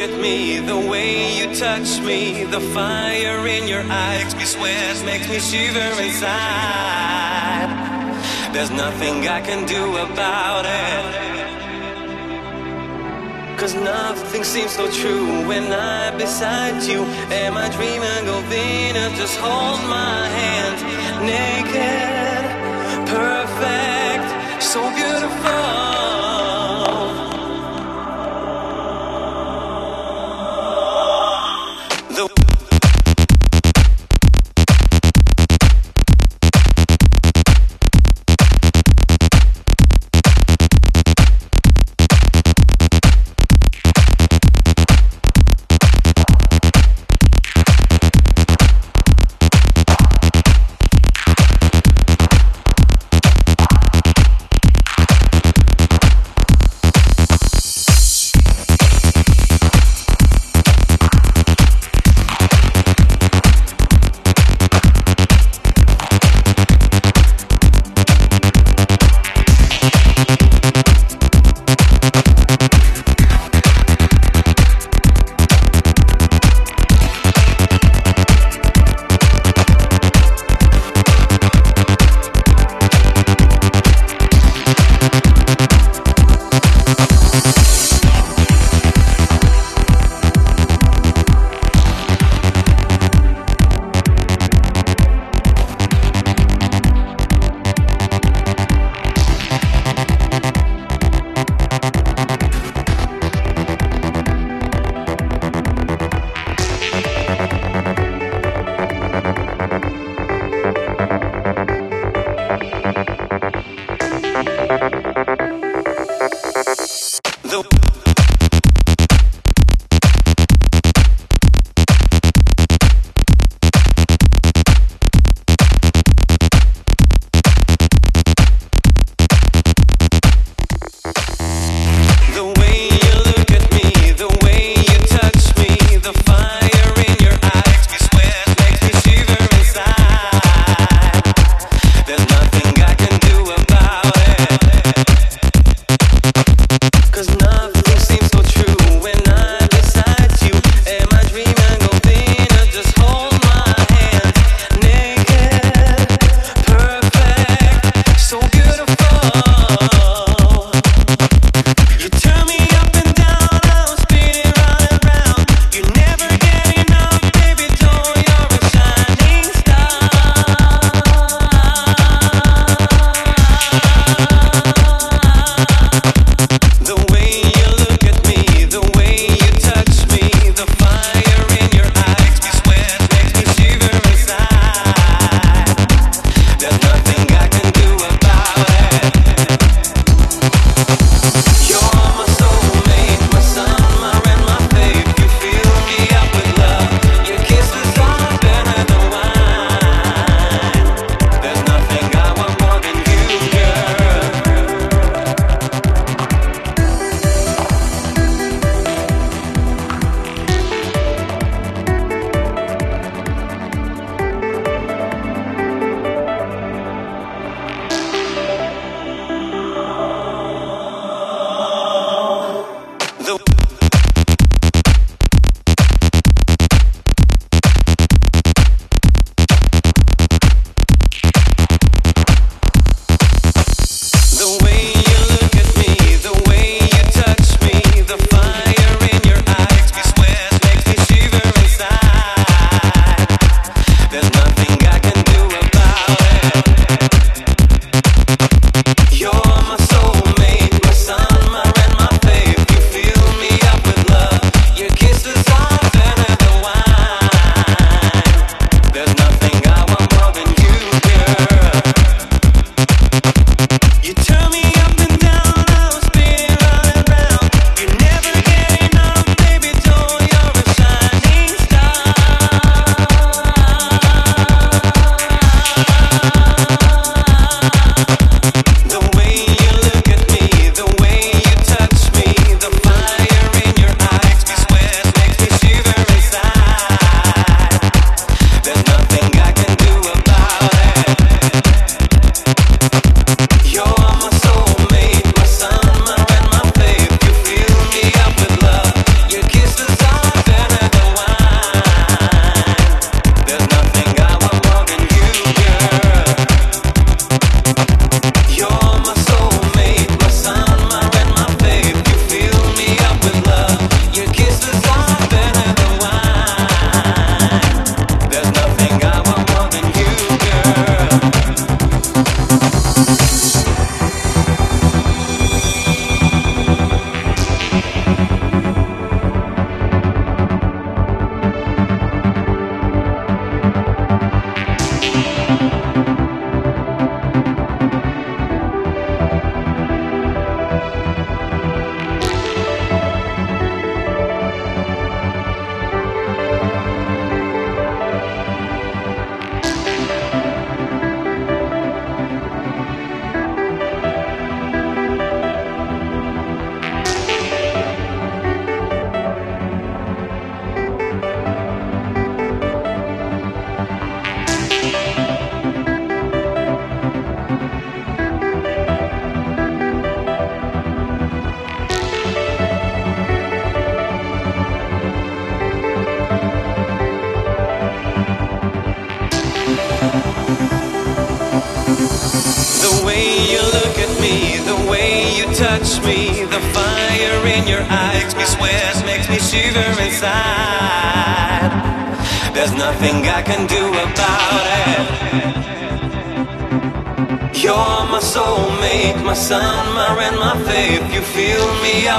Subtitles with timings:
[0.00, 5.04] with me, the way you touch me, the fire in your eyes makes me sweat,
[5.04, 7.68] makes me shiver inside.
[8.54, 11.04] There's nothing I can do about it.
[13.58, 17.04] Cause nothing seems so true when I'm beside you.
[17.44, 19.18] Am I dreaming Venus?
[19.18, 20.78] Just hold my hand,
[21.28, 22.44] naked,
[23.16, 24.80] perfect, so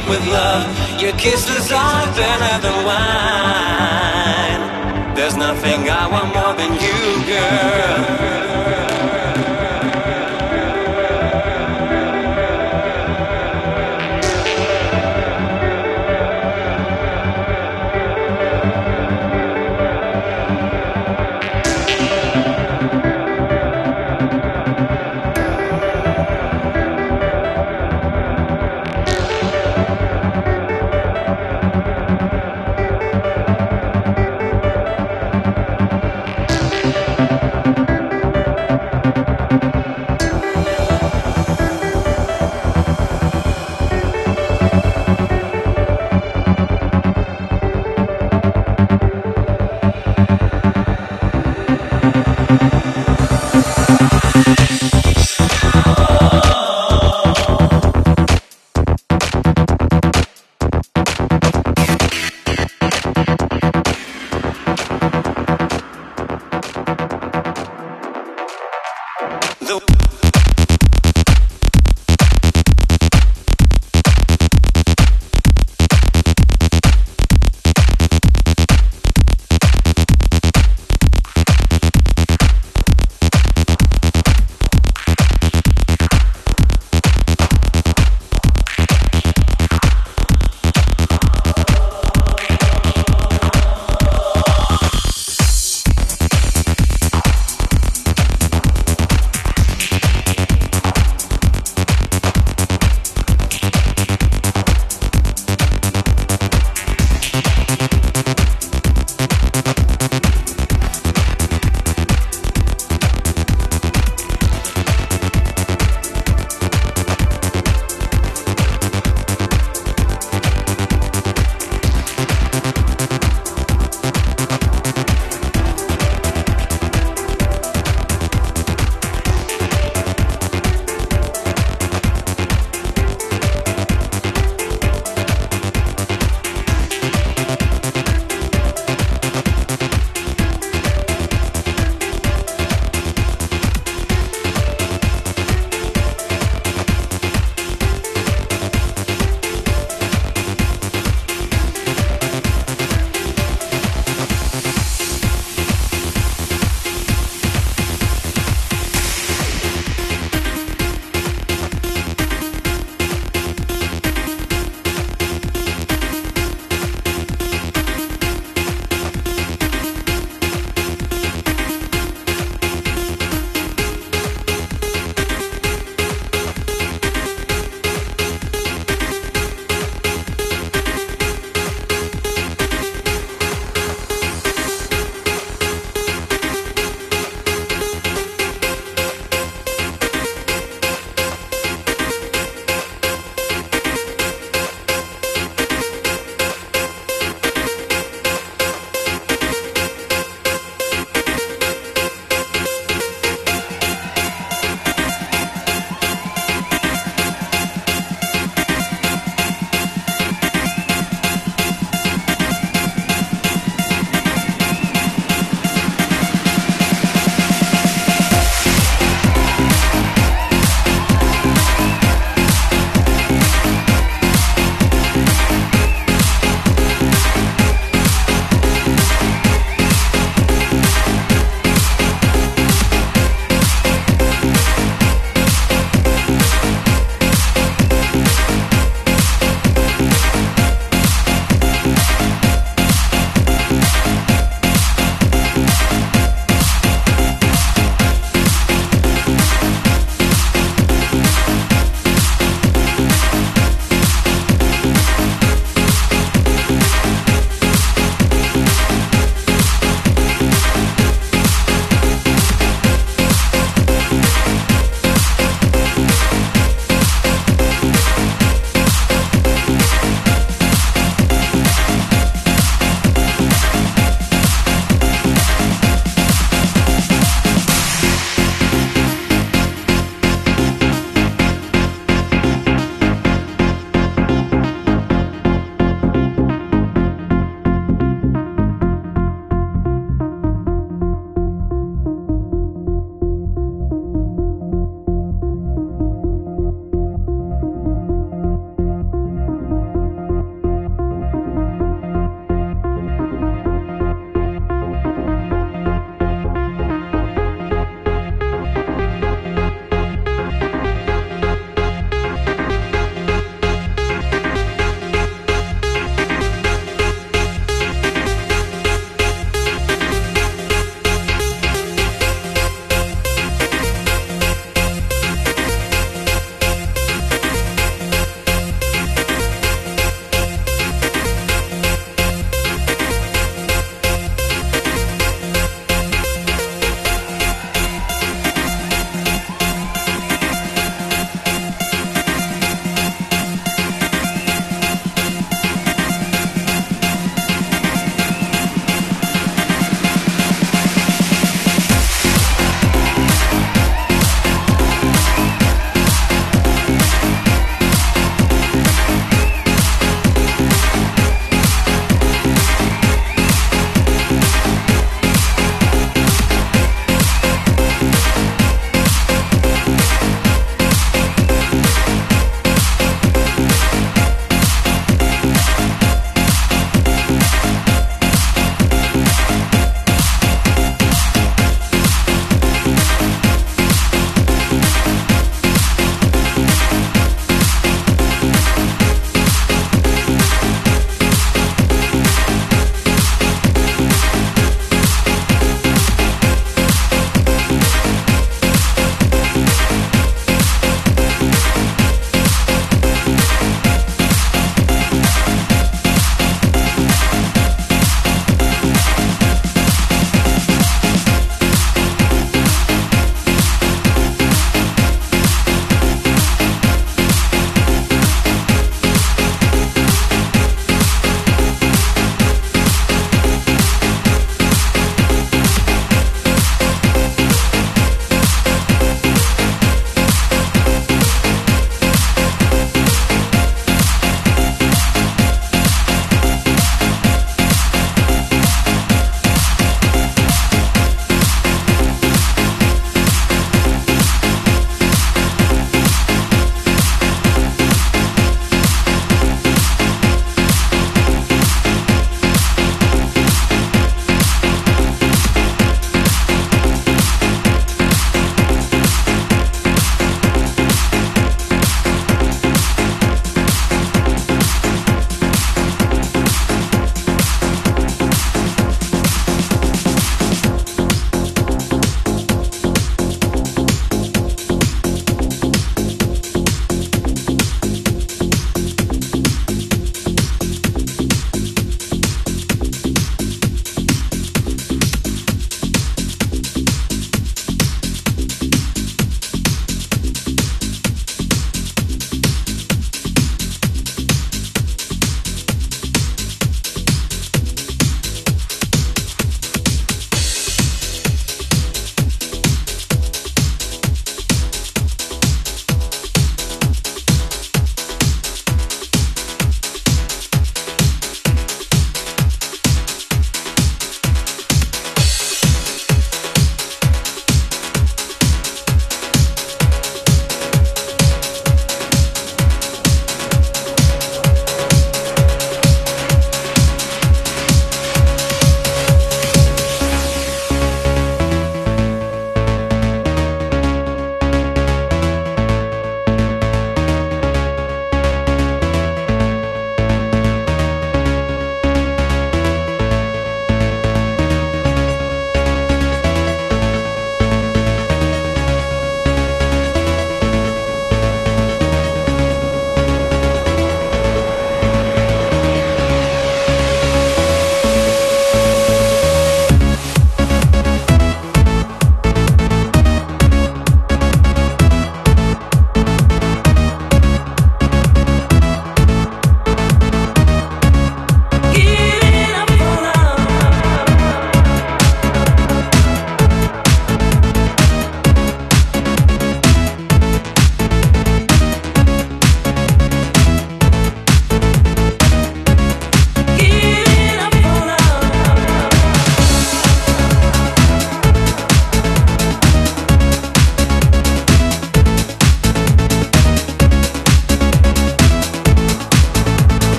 [0.00, 1.00] up with love.
[1.00, 4.60] Your kisses are better than wine.
[5.14, 8.19] There's nothing I want more than you, girl.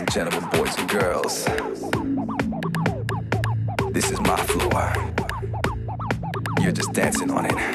[0.00, 1.44] And gentlemen, boys and girls,
[3.92, 4.94] this is my floor.
[6.62, 7.69] You're just dancing on it.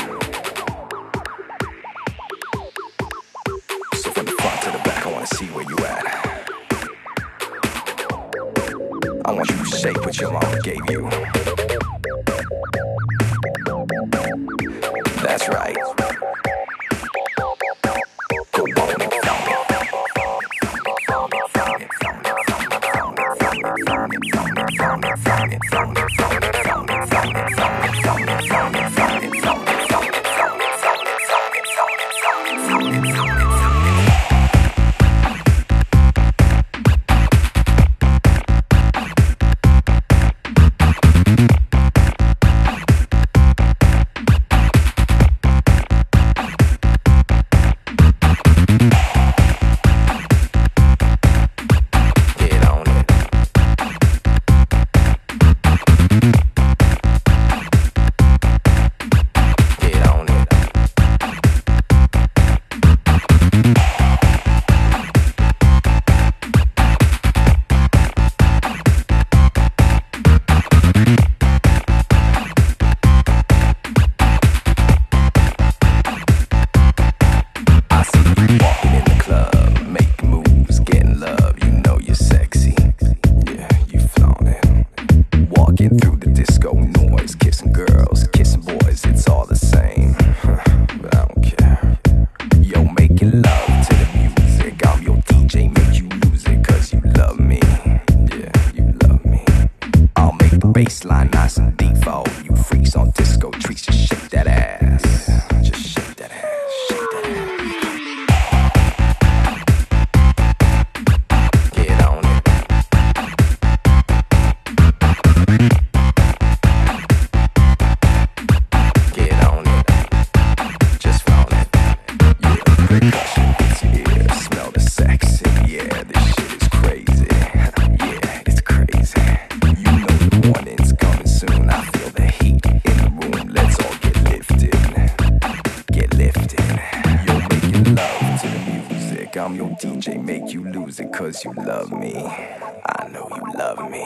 [141.00, 142.16] music cause you love me.
[142.16, 144.06] I know you love me.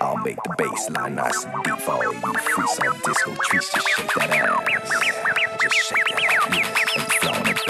[0.00, 3.72] I'll make the bass line nice and deep for all you freaks on disco treats.
[3.72, 5.62] Just shake that ass.
[5.62, 6.96] Just shake that ass.
[6.96, 7.67] And flaunt it.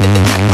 [0.00, 0.49] Mm-hmm.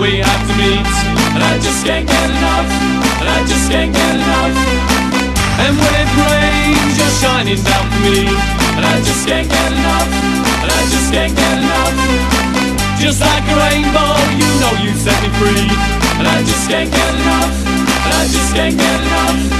[0.00, 0.88] We have to meet,
[1.36, 2.68] and I just can't get enough,
[3.20, 4.80] and I just can't get enough.
[5.60, 8.24] And when it rains, you're shining down for me.
[8.80, 10.08] And I just can't get enough.
[10.64, 11.94] And I just can't get enough.
[12.96, 15.68] Just like a rainbow, you know you set me free.
[16.16, 17.52] And I just can't get enough.
[17.68, 19.59] And I just can't get enough.